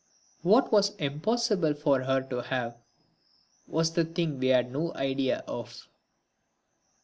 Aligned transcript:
What 0.41 0.71
was 0.71 0.95
impossible 0.95 1.75
for 1.75 2.01
her 2.05 2.23
to 2.23 2.41
have 2.41 2.75
was 3.67 3.91
the 3.91 4.03
thing 4.03 4.39
we 4.39 4.47
had 4.47 4.71
no 4.71 4.91
idea 4.95 5.43
of. 5.47 5.87